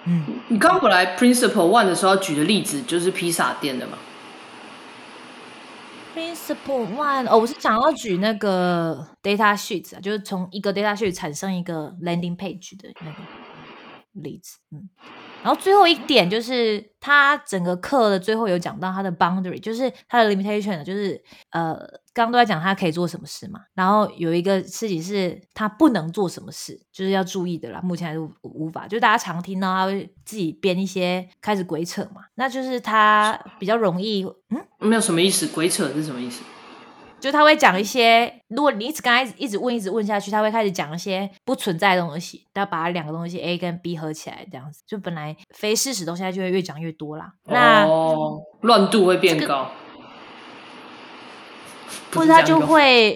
[0.05, 3.97] 嗯，你刚本来 Principle One 的时候举的例子就是披萨店的嘛
[6.17, 13.19] ？Principle One 哦，我是想要举那个 data sheet 啊，就是从一个 data sheet 产生一个 landing page 的那个
[14.13, 14.59] 例子。
[14.71, 14.89] 嗯，
[15.47, 21.79] 然后最后一点就是他整个课的最后有讲到他的 boundary，就是他的 limitation，就是呃。
[22.17, 27.79] 刚刚都在讲他可以做什么事嘛，然后有一个事情是他不能做什么事，就是要注意的啦。
[27.83, 36.43] 目前还是无法，就大家常听到他会自己编一些开始鬼扯嘛，那就是他比较容易，嗯，没有什么意思，鬼扯是什么意思？
[37.19, 47.33] 就他会讲一些，如果你一直跟他一直问，一直问下去，他会开始讲一些不存在的东西，他把两个东西 A 跟 B 合起来，这样子，就本来非事实东西，他就会越讲越多啦。
[47.45, 47.87] 那
[48.61, 49.71] 乱度会变高。
[52.15, 53.15] 或者他就会，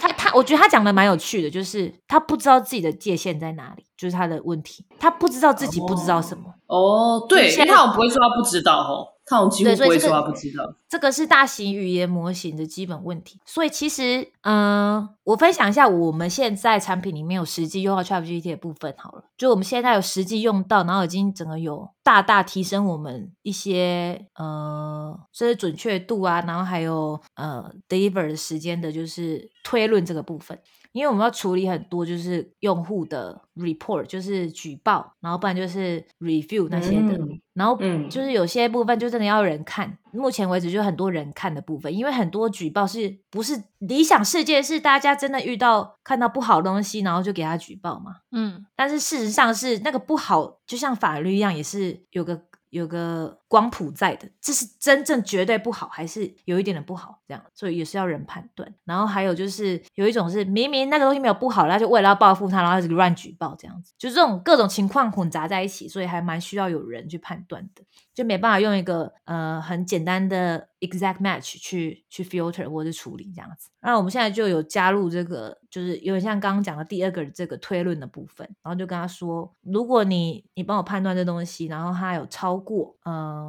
[0.00, 6.54] 他他，我觉得他讲的蛮有趣的，就是他不知道自己的界限在哪里，就是他的问题，他不知道自己不知道什么。
[6.66, 9.10] 哦，对，因为他不会说他不知道哦。
[9.26, 13.40] 他我几乎不会说他不知道，这个是大型语言模型的基本问题。
[13.46, 19.24] 所以其实，嗯，我分享一下我们现在产品里面有实际用到 ChatGPT 的部分好了。
[19.38, 30.58] 就我们现在有实际用到，然后已经整个有大大提升我们一些呃，这是准确度啊，然后还有呃 deliver 的时间的，就是推论这个部分。
[30.94, 37.18] 因为我们要处理很多，就是用户的 report，就是举报，然后不然就是 review 那些的，
[37.52, 37.76] 然后
[38.08, 39.98] 就是有些部分就真的要人看。
[40.12, 48.18] 目前为止就很多人看的部分，因为很多举报是不是理想世界是大家真的遇到看到不好的东西，然后就给他举报嘛？
[48.30, 52.42] 嗯，但是事实上是那个不好，就像法律一样，也是有个。
[52.70, 57.20] 有个光谱在的，这是真正绝对不好，还是有一点的不好？
[57.28, 58.74] 这样，所以也是要人判断。
[58.84, 73.70] 然后还有就是有一种是明明那个东西没有不好，他就为了要报复他，然后就乱举报这样子，就这种各种情况混杂在一起，所以还蛮需要有人去判断的，就没办法用一个呃很简单的 exact match 去去 filter 或者处理这样子。
[73.80, 75.56] 那我们现在就有加入这个。
[75.74, 83.43] 就是有点像刚刚讲的第二个这个推论的部分，然后就跟他说，如果你你帮我判断这东西，然后它有超过，呃，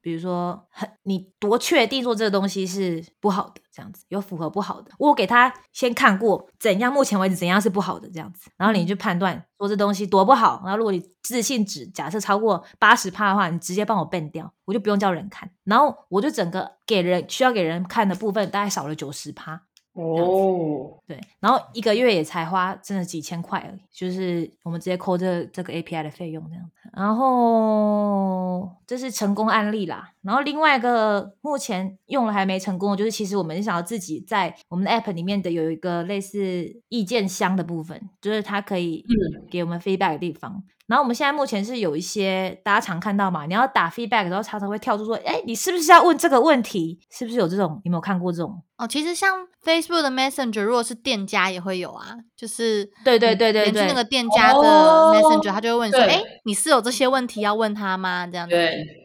[0.00, 19.62] 比如说很你多确定说这个东西是不好的，这样子有符合不好的，我给他先看过怎样，目前为止怎样是不好的这样子，然后你就判断说这东西多不好，然后如果你自信值假设超过八十帕的话，你直接帮我变掉，我就不用叫人看，然后我就整个给人需要给人看的部分大概少了九十帕。
[19.94, 26.88] 哦，对，然后一个月也才花真的几千块而已，就是我们直接扣这这个 API 的费用这样子。
[26.92, 30.12] 然后这是成功案例啦。
[30.22, 39.04] 然后另外一个目前用了还没成功的，就是其实我们想要自己在我们的 App 里面的有一个类似意见箱的部分，就是它可以
[39.50, 40.62] 给我们 feedback 的地方。
[40.86, 46.98] 然后我们现在目前是有一些大家常看到嘛，你要打 feedback 的时候，常常会跳出说，哎，你是不是要问这个问题？
[47.12, 47.80] 是不是有这种？
[47.84, 48.60] 有没有看过这种？
[48.76, 58.26] 哦，其实像 Facebook 的 Messenger，如果是店家也会有啊，就是对对对对对，那个店家的 Messenger，他就会问说，哎，你是有这些问题要问他吗？
[58.26, 58.56] 这样子，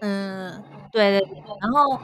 [0.02, 0.64] 嗯，
[0.96, 2.00] 对对对，然后。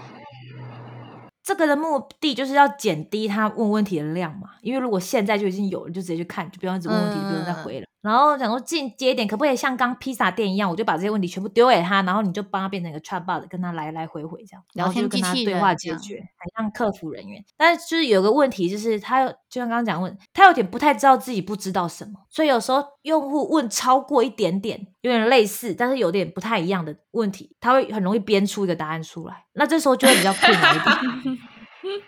[1.43, 7.87] 这个的目的就是要减低他问问题的量嘛，因为如果现在就已经有了，就直接去看，就不用一直问问题，不用再回了。
[8.01, 17.43] 然后想说进阶点可不可以像刚披萨店一样，我就把这些问题全部丢给他，然后你就帮他变成一个 chatbot，跟他来来回回这样，然后就跟他对话解决，很像客服人员。
[17.55, 31.37] 但是就是有个问题，就是他就像刚刚讲问，他有点不太知道自己不知道什么，所以有时候用户问超过一点点，有点类似，但是有点不太一样的问题，他会很容易编出一个答案出来，那这时候就会比较困难一点。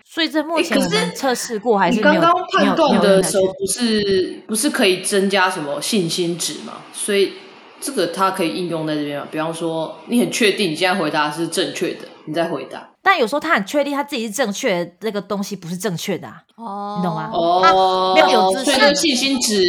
[0.05, 6.81] 所以这目前我们测试过还是刚刚判断的时候，不是不是可以增加什么信心值嘛？
[6.93, 7.33] 所以
[7.79, 9.27] 这个它可以应用在这边嘛？
[9.31, 12.89] 比方说，你很确定你现在回答是正确的，你再回答。
[13.01, 16.41] 但有时候他很确定他自己是正确的，那个东西不是正确的啊？
[16.55, 17.29] 哦，你懂吗？
[17.33, 19.63] 哦，没有有自信，信心值，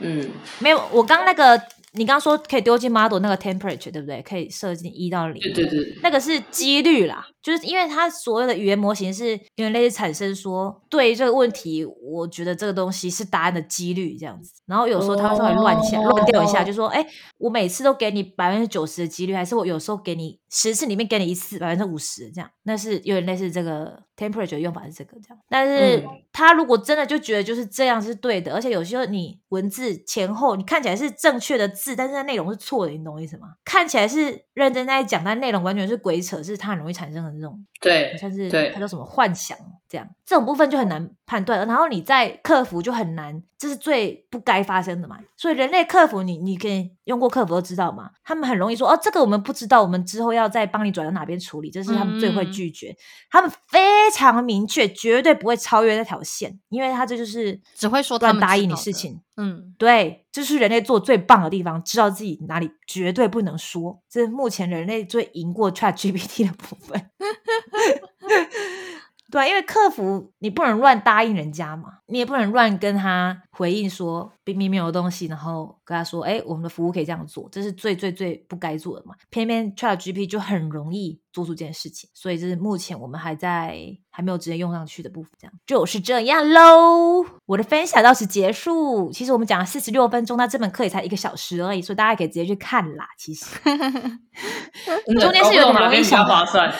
[0.00, 0.82] 嗯，没有。
[0.90, 1.60] 我刚那个。
[1.94, 4.22] 你刚刚说可以丢进 model 那个 temperature 对不对？
[4.22, 5.38] 可以设进一到零。
[5.52, 14.52] 对对对，那个是几率啦，就是因为它所有的语言模型是有点类似产生说对这个问题，我觉得这个东西是答案的几率这样子。
[14.66, 17.04] 然后有时候它会稍微乱下乱掉一下，就说哎，
[17.38, 22.48] 我每次都给你百分之九十的几率，还是我有时候给你十次里面给你一次百分之五十这样？
[22.62, 25.38] 那是有点类似这个 temperature 的用法是这个这样。
[25.48, 31.72] 但是他如果真的就觉得就是这样是对的，而且有时候你文字前后你看起来是正确的。
[31.72, 33.54] 字，但是它内容是错的，你懂我意思吗？
[33.64, 39.56] 看起来是认真在讲，但内容完全是鬼扯，是它很容易产生的这种，对，像是它叫什么幻想
[39.88, 41.68] 这样，这种部分就很难判断。
[41.68, 45.18] 然后你在克服就很难，这是最不该发生的嘛。
[45.36, 52.96] 所以人类克服，你你可以用过客服都知道嘛，他们很容易说哦，这个我们不知道，我们之后要再帮你转到哪边处理，这是他们最会拒绝。
[53.30, 59.20] 他们非常明确，绝对不会超越那条线，因为他这就是只会说他们答应你事情。
[59.36, 67.10] 嗯，对，这是人类做最棒的地方，知道自己哪里绝对不能说，这是目前人类最赢过 Chat GPT 的部分。
[69.32, 79.14] 对，因为客服你不能乱答应人家嘛，你也不能乱跟他回应说明明没有东西，然后跟他说，哎，我们的服务可以这样做，这是最最最不该做的嘛。
[79.30, 83.74] 偏偏 Chat GPT 就很容易做出这件事情，所以这是目前我们还在
[84.10, 85.30] 还没有直接用上去的部分。
[85.38, 87.24] 这样就是这样喽。
[87.46, 89.10] 我的分享到此结束。
[89.12, 93.08] 其实我们讲了四十六分钟，那这门课也才一个小时而已，所以大家可以直接去看啦。
[93.16, 93.46] 其实
[95.18, 96.70] 中间是有点容易小划算。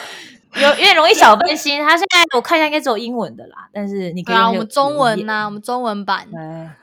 [0.55, 6.29] 有有点容易小分心，他现在我看一下应该只有英文的啦，但是你可以啊，我们中文呐，我们中文版，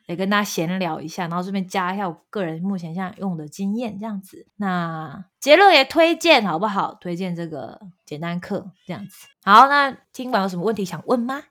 [0.07, 4.47] 也跟大家闲聊一下，然后顺便加一下我个人目前现在用的经验这样子。
[4.57, 6.95] 那杰乐也推荐好不好？
[6.99, 9.27] 推荐这个简单课这样子。
[9.43, 11.43] 好，那今晚有什么问题想问吗？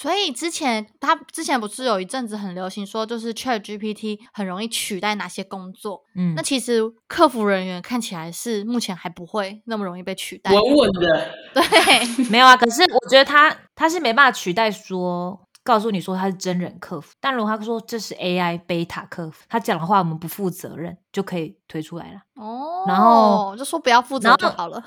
[0.00, 6.04] 所以之前他之前不是有一阵子很流行说，就是 Chat GPT 很容易取代哪些工作？
[6.14, 11.34] 嗯，那其实客服人员看起来是目前还不会那么容易被取代，稳稳的。
[11.52, 11.62] 对，
[12.30, 12.56] 没有啊。
[12.56, 22.20] 可是我觉得他他是没办法取代，说告诉你说他是真人客服，但如果他说这是 AI beta 客服，他讲的话我们不负责任，就可以推出来了。
[22.36, 24.80] 哦，然后就说不要负责就好了。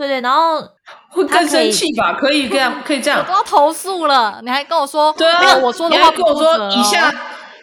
[0.00, 0.58] 对对，然后
[1.12, 2.14] 会更生气吧？
[2.14, 3.20] 可以这样，可以这样。
[3.20, 5.12] 我都要投诉了，你还跟我说？
[5.12, 7.10] 对啊，我说的话跟我说以下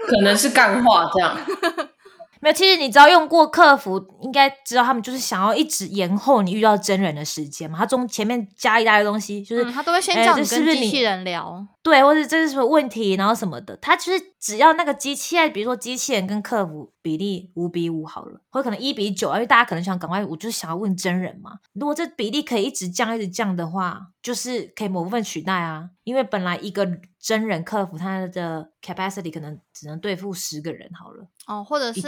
[0.07, 1.35] 可能是干话，这样。
[2.39, 7.79] 没有，其实你知道用过客服，应该知道他们就是想要一直延后你遇到真人的时间嘛。
[7.79, 13.77] 他中前面加一大堆东西，就是他都会先叫你跟机器人聊，对，或者这是什么问题，然后什么的。
[13.77, 21.51] 他其实只要那个机器，比如说机器人跟客服比例五比五好了，或者可能一比九，因为大家可能想赶快，我就是想要问真人嘛。
[21.71, 25.89] 如果这比例可以一直降，一直降的话，就是可以某部分取代啊。
[26.03, 26.85] 因为本来一个
[27.19, 31.27] 真人客服他的 capacity 可能只能对付十个人好了。
[31.45, 32.01] 哦，或者是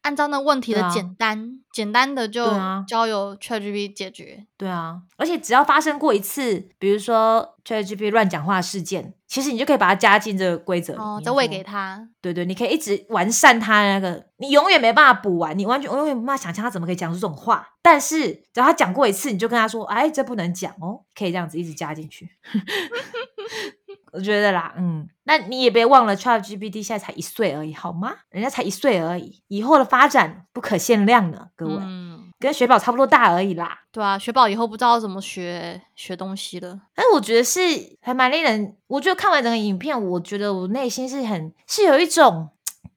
[0.00, 2.46] 按照那问题的简单简单的就
[2.88, 4.46] 交由 ChatGPT 解决。
[4.56, 12.08] 对啊，而且只要发生过一次，比如说 ChatGPT 乱讲话事件，其实你就可以把它加进这个规则哦，再喂给他。
[12.22, 17.68] 对对，你可以一直完善他那个，你永远没办法补完，你完全永远没办法想象他怎么可以讲出这种话。
[17.82, 22.30] 但是只要他讲过一次，你就跟他说，哎，这不能讲哦，可以这样子一直加进去。
[24.16, 28.14] 我觉得啦，嗯，那你也别忘了，ChatGPT 现在才一岁而已，好吗？
[28.30, 33.78] 人家才一岁而已，以后的发展不可限量呢，各位，嗯跟雪宝差不多大而已啦。
[33.92, 36.80] 对啊，雪宝以后不知道怎么学学东西了。
[36.94, 37.60] 但我觉得是
[38.00, 42.50] 还蛮令人，我觉得看完整个影片，我觉得我内心是很是有一种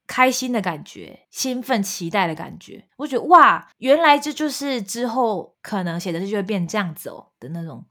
[0.08, 2.86] 开心的感觉，兴奋期待的感觉。
[2.98, 7.86] 我觉得哇，原来这就是之后可能写的是就会变这样子哦的那种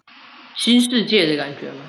[0.57, 1.85] 新世界的感觉吗？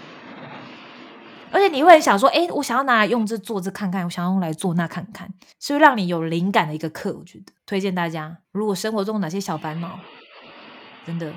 [1.51, 5.27] 而且你会想说，哎，我想要拿来用这做这看看，我想要用来做那看看，
[5.59, 7.15] 是不是让你有灵感的一个课。
[7.17, 9.99] 我觉得推荐大家，如果生活中哪些小烦恼，
[11.05, 11.33] 真的，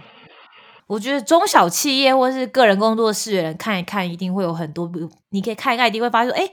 [0.86, 4.90] 我觉得中小企业或是个人工作室的人看一看，一定会有很多，
[5.30, 6.50] 你可以看一看，一定会发现，哎，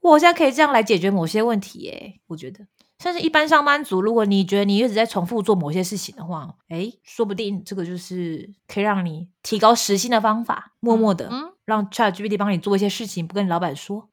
[0.00, 2.20] 我现在可以这样来解决某些问题耶。
[2.26, 2.66] 我觉得，
[2.98, 10.72] 甚至一般上班族，如果你觉得你一直在重复做某些事情的话，哎，说不定这个就是可以让你提高时薪的方法。
[10.80, 11.30] 默默的
[11.66, 14.08] 让 ChatGPT 帮你做一些事情，不跟你老板说，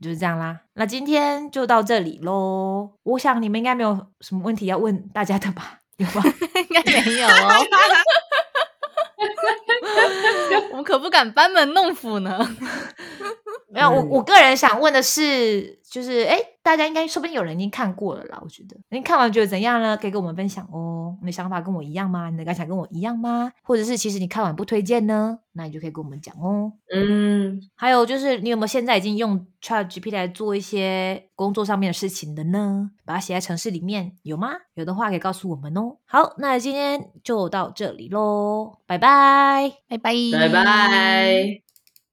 [0.00, 0.60] 就是这样啦。
[0.74, 2.92] 那今天就到这里喽。
[3.02, 5.78] 我想你们应该没有什么问题要问大家的吧？
[5.98, 6.24] 有吗？
[6.56, 7.66] 应该没有哦。
[10.70, 12.38] 我们可不敢班门弄斧呢。
[13.70, 18.38] 没有，我我个人想问的是，就是哎，大家应该说不定有人已经看过了啦。
[18.42, 19.96] 我觉得，你看完觉得怎样呢？
[19.96, 21.16] 可以跟我们分享哦。
[21.20, 22.28] 你的想法跟我一样吗？
[22.30, 23.50] 你的感想跟我一样吗？
[23.62, 25.38] 或者是其实你看完不推荐呢？
[25.52, 26.72] 那你就可以跟我们讲哦。
[26.94, 32.90] 嗯，还有就是，你有没有现在已经用 Chat GPT 来做一些工作上面的事情的呢？
[33.04, 34.50] 把它写在城市里面有吗？
[34.74, 35.96] 有的话可以告诉我们哦。
[36.06, 41.67] 好，那今天就到这里喽，拜拜，拜拜，拜拜。